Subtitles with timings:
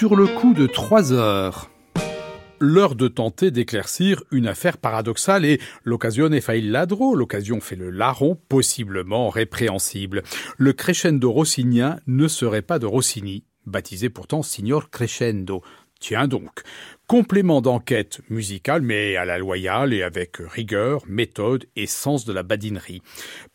[0.00, 1.68] sur le coup de trois heures.
[2.58, 7.90] L'heure de tenter d'éclaircir une affaire paradoxale et l'occasion fa il ladro, l'occasion fait le
[7.90, 10.22] larron, possiblement répréhensible.
[10.56, 15.62] Le crescendo rossinien ne serait pas de Rossini, baptisé pourtant Signor Crescendo.
[15.98, 16.62] Tiens donc,
[17.10, 22.44] complément d'enquête musicale, mais à la loyale et avec rigueur, méthode et sens de la
[22.44, 23.02] badinerie.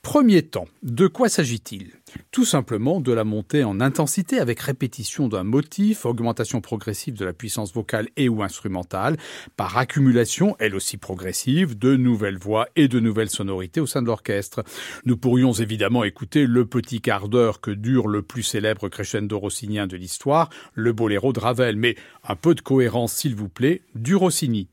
[0.01, 1.93] Premier temps, de quoi s'agit-il?
[2.31, 7.31] Tout simplement de la montée en intensité avec répétition d'un motif, augmentation progressive de la
[7.31, 9.15] puissance vocale et ou instrumentale,
[9.55, 14.07] par accumulation, elle aussi progressive, de nouvelles voix et de nouvelles sonorités au sein de
[14.07, 14.63] l'orchestre.
[15.05, 19.87] Nous pourrions évidemment écouter le petit quart d'heure que dure le plus célèbre crescendo rossinien
[19.87, 21.95] de l'histoire, le boléro de Ravel, mais
[22.27, 24.69] un peu de cohérence s'il vous plaît, du Rossini.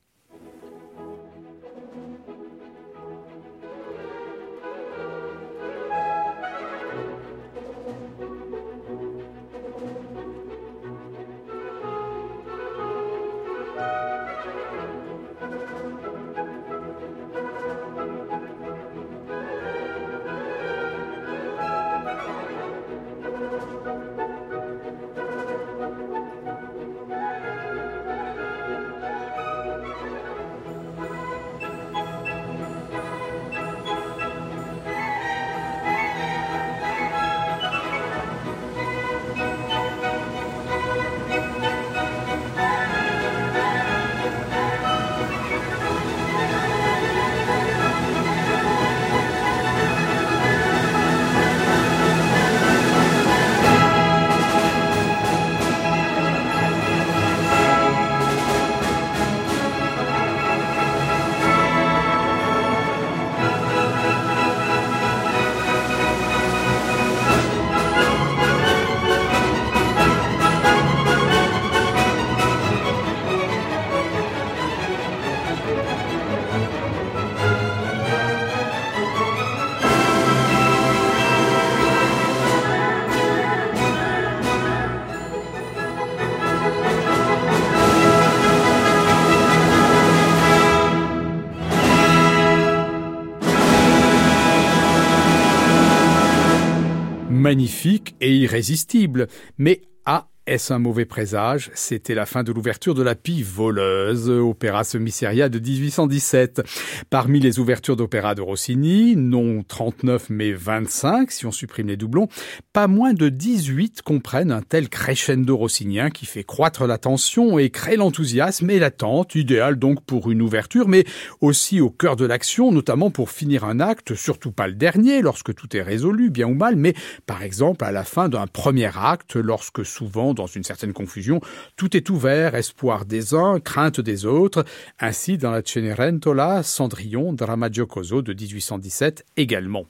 [97.43, 101.71] Magnifique et irrésistible, mais à est-ce un mauvais présage?
[101.75, 106.63] C'était la fin de l'ouverture de La Pie voleuse, opéra semi-seria de 1817.
[107.11, 112.27] Parmi les ouvertures d'opéra de Rossini, non 39 mais 25 si on supprime les doublons,
[112.73, 117.71] pas moins de 18 comprennent un tel crescendo rossinien qui fait croître la tension et
[117.71, 121.05] crée l'enthousiasme et l'attente, idéal donc pour une ouverture, mais
[121.41, 125.55] aussi au cœur de l'action, notamment pour finir un acte, surtout pas le dernier, lorsque
[125.55, 126.95] tout est résolu, bien ou mal, mais
[127.27, 131.41] par exemple à la fin d'un premier acte, lorsque souvent dans une certaine confusion.
[131.77, 134.65] Tout est ouvert, espoir des uns, crainte des autres.
[135.01, 139.87] Ainsi, dans la Cenerentola, Cendrillon, drama giocoso de 1817 également.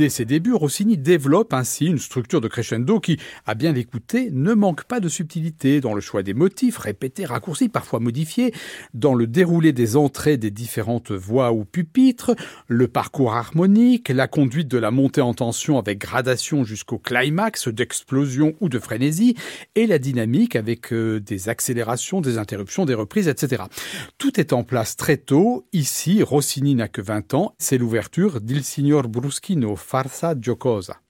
[0.00, 4.54] Dès ses débuts, Rossini développe ainsi une structure de crescendo qui, à bien l'écouter, ne
[4.54, 8.54] manque pas de subtilité dans le choix des motifs, répétés, raccourcis, parfois modifiés,
[8.94, 12.34] dans le déroulé des entrées des différentes voix ou pupitres,
[12.66, 18.54] le parcours harmonique, la conduite de la montée en tension avec gradation jusqu'au climax d'explosion
[18.62, 19.36] ou de frénésie,
[19.74, 23.64] et la dynamique avec euh, des accélérations, des interruptions, des reprises, etc.
[24.16, 25.66] Tout est en place très tôt.
[25.74, 27.54] Ici, Rossini n'a que 20 ans.
[27.58, 31.00] C'est l'ouverture d'Il Signor Bruschino, Farsa Giocosa.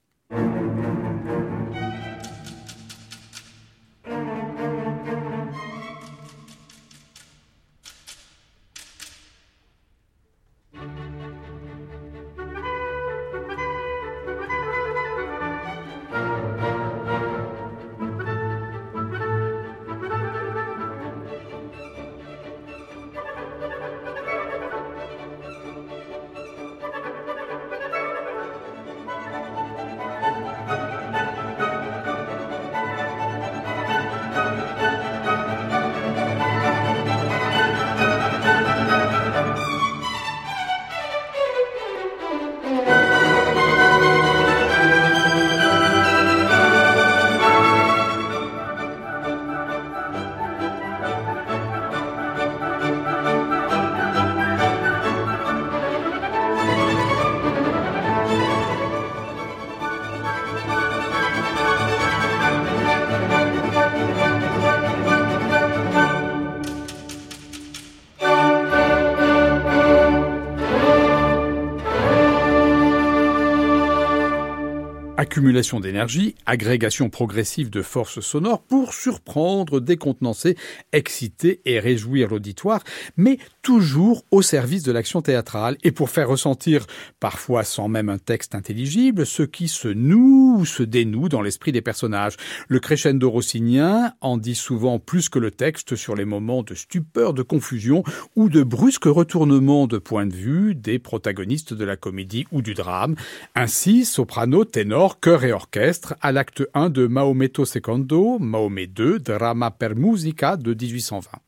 [75.51, 80.57] Accumulation d'énergie, agrégation progressive de forces sonores pour surprendre, décontenancer,
[80.93, 82.85] exciter et réjouir l'auditoire,
[83.17, 86.87] mais toujours au service de l'action théâtrale et pour faire ressentir,
[87.19, 91.73] parfois sans même un texte intelligible, ce qui se noue ou se dénoue dans l'esprit
[91.73, 92.37] des personnages.
[92.69, 97.35] Le crescendo rossinien en dit souvent plus que le texte sur les moments de stupeur,
[97.35, 98.05] de confusion
[98.37, 102.75] ou de brusques retournements de point de vue des protagonistes de la comédie ou du
[102.75, 103.17] drame.
[103.57, 109.71] Ainsi, soprano, ténor, chœur et orchestre à l'acte 1 de Maometto II, Mahomet II, Drama
[109.71, 111.41] per musica de 1820.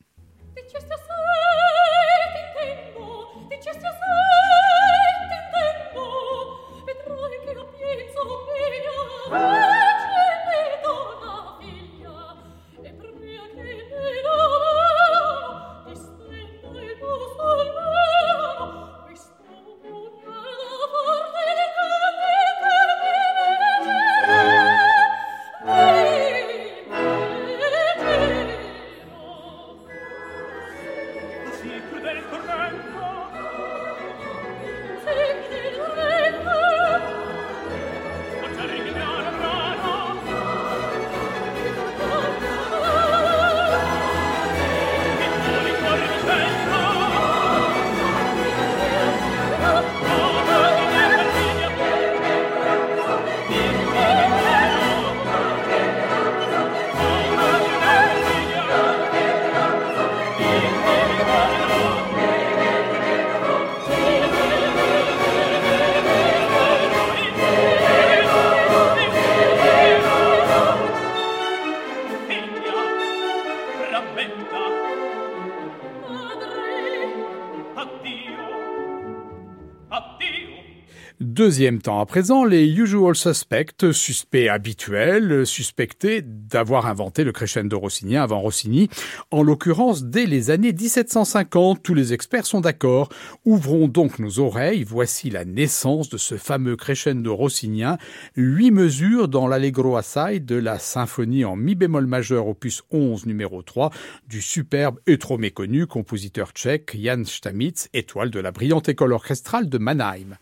[81.19, 88.23] Deuxième temps à présent, les usual suspects, suspects habituels, suspectés d'avoir inventé le crescendo rossinien
[88.23, 88.89] avant Rossini.
[89.29, 93.09] En l'occurrence, dès les années 1750, tous les experts sont d'accord.
[93.45, 97.97] Ouvrons donc nos oreilles, voici la naissance de ce fameux crescendo rossinien,
[98.35, 103.61] huit mesures dans l'Allegro assai de la symphonie en mi bémol majeur opus 11 numéro
[103.61, 103.91] 3
[104.27, 109.69] du superbe et trop méconnu compositeur tchèque Jan Stamitz, étoile de la brillante école orchestrale
[109.69, 110.37] de Mannheim.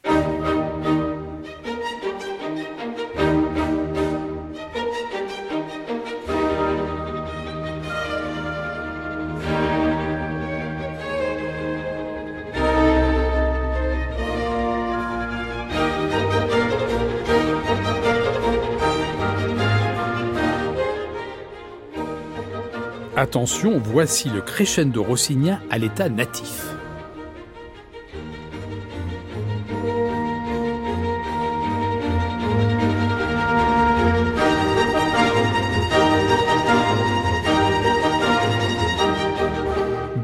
[23.21, 26.70] Attention, voici le crescendo rossinien à l'état natif.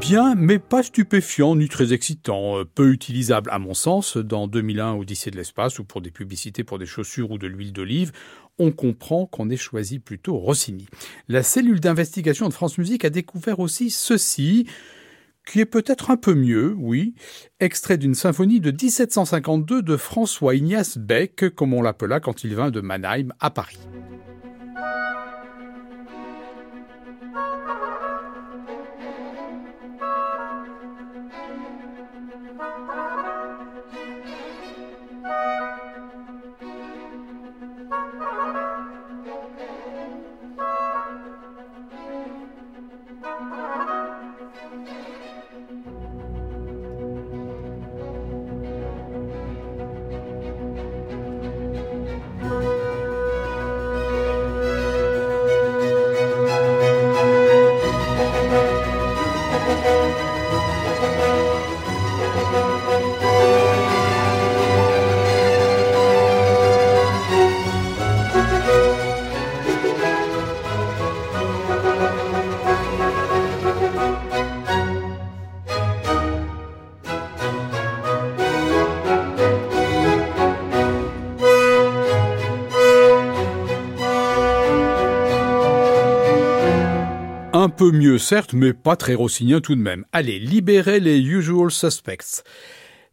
[0.08, 4.94] Bien, mais pas stupéfiant ni très excitant, euh, peu utilisable à mon sens dans 2001
[4.94, 8.12] Odyssée de l'espace ou pour des publicités pour des chaussures ou de l'huile d'olive.
[8.58, 10.86] On comprend qu'on ait choisi plutôt Rossini.
[11.28, 14.66] La cellule d'investigation de France Musique a découvert aussi ceci,
[15.46, 17.14] qui est peut-être un peu mieux, oui,
[17.60, 22.70] extrait d'une symphonie de 1752 de François Ignace Beck, comme on l'appela quand il vint
[22.70, 23.76] de Mannheim à Paris.
[87.78, 90.04] Peu mieux certes, mais pas très rossinien tout de même.
[90.10, 92.42] Allez, libérez les usual suspects.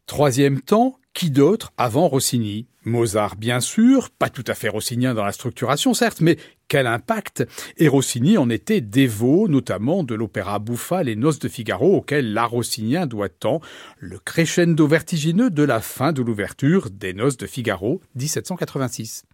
[0.07, 2.65] Troisième temps, qui d'autre avant Rossini?
[2.83, 7.47] Mozart, bien sûr, pas tout à fait rossinien dans la structuration, certes, mais quel impact?
[7.77, 12.49] Et Rossini en était dévot, notamment de l'opéra bouffa Les Noces de Figaro, auquel l'art
[12.49, 13.61] rossinien doit tant
[13.99, 19.25] le crescendo vertigineux de la fin de l'ouverture des Noces de Figaro, 1786.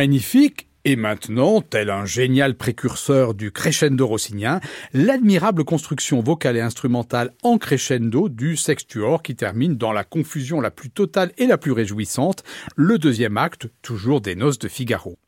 [0.00, 4.60] Magnifique et maintenant, tel un génial précurseur du crescendo rossinien,
[4.94, 10.70] l'admirable construction vocale et instrumentale en crescendo du sextuor qui termine dans la confusion la
[10.70, 12.44] plus totale et la plus réjouissante,
[12.76, 15.18] le deuxième acte, toujours des noces de Figaro.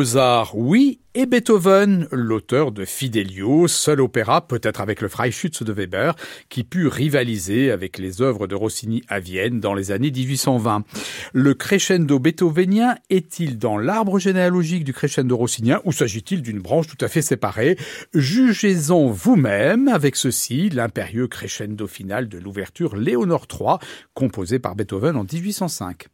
[0.00, 6.16] Mozart, oui, et Beethoven, l'auteur de Fidelio, seul opéra, peut-être avec le Freischütz de Weber,
[6.48, 10.84] qui put rivaliser avec les œuvres de Rossini à Vienne dans les années 1820.
[11.34, 17.04] Le crescendo beethovenien est-il dans l'arbre généalogique du crescendo rossinien ou s'agit-il d'une branche tout
[17.04, 17.76] à fait séparée?
[18.14, 23.76] Jugez-en vous-même avec ceci, l'impérieux crescendo final de l'ouverture Léonore III,
[24.14, 26.06] composé par Beethoven en 1805.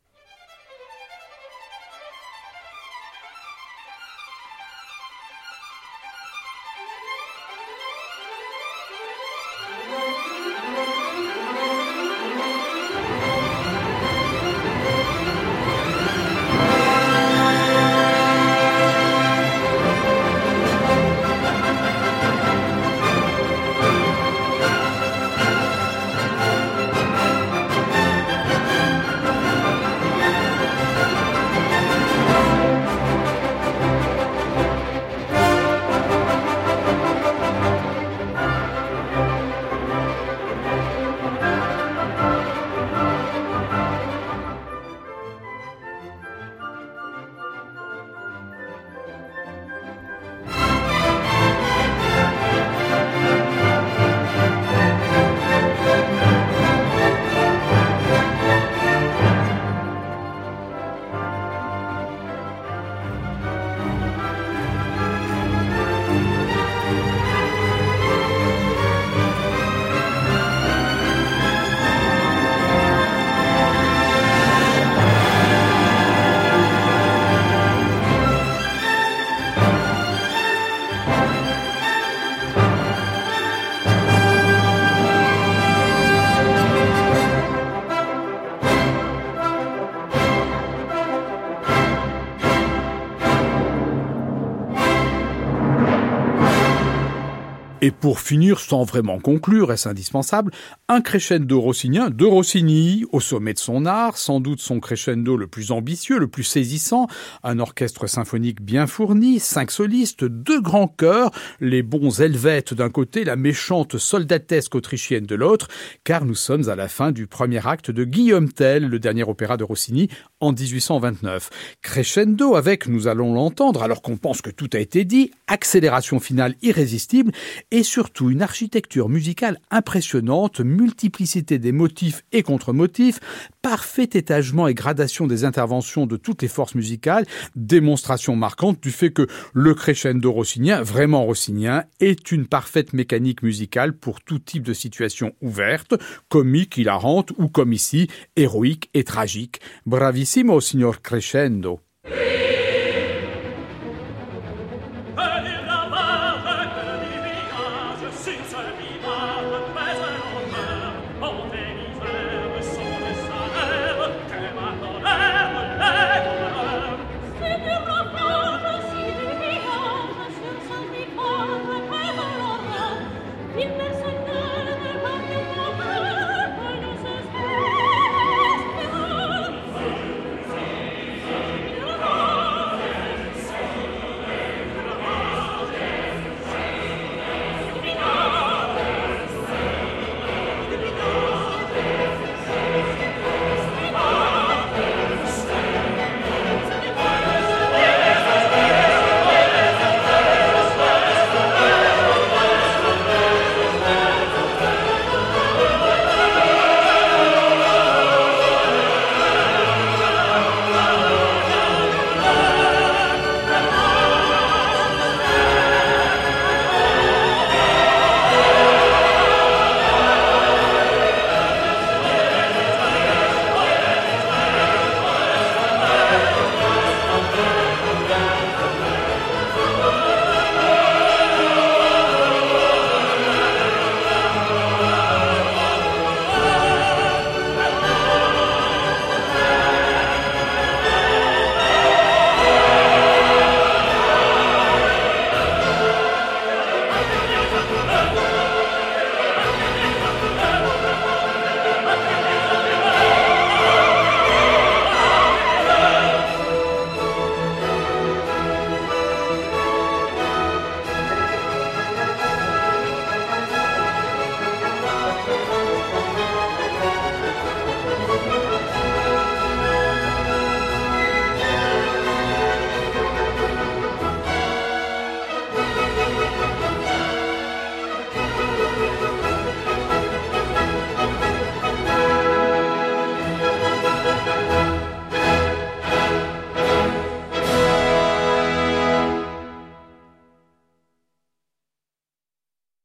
[97.86, 100.50] Et pour finir, sans vraiment conclure, est-ce indispensable,
[100.88, 105.46] un crescendo rossinien de Rossini, au sommet de son art, sans doute son crescendo le
[105.46, 107.06] plus ambitieux, le plus saisissant,
[107.44, 113.22] un orchestre symphonique bien fourni, cinq solistes, deux grands chœurs, les bons helvètes d'un côté,
[113.22, 115.68] la méchante soldatesque autrichienne de l'autre,
[116.02, 119.56] car nous sommes à la fin du premier acte de Guillaume Tell, le dernier opéra
[119.56, 120.08] de Rossini,
[120.40, 121.50] en 1829.
[121.82, 126.56] Crescendo avec, nous allons l'entendre, alors qu'on pense que tout a été dit, accélération finale
[126.62, 127.30] irrésistible,
[127.76, 133.20] et surtout une architecture musicale impressionnante, multiplicité des motifs et contre-motifs,
[133.60, 139.10] parfait étagement et gradation des interventions de toutes les forces musicales, démonstration marquante du fait
[139.10, 144.72] que le crescendo rossinien, vraiment rossinien, est une parfaite mécanique musicale pour tout type de
[144.72, 145.96] situation ouverte,
[146.30, 149.60] comique, hilarante ou comme ici, héroïque et tragique.
[149.84, 151.85] Bravissimo, signor crescendo.